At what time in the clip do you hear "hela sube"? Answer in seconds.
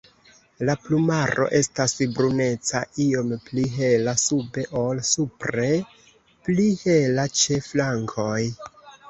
3.75-4.65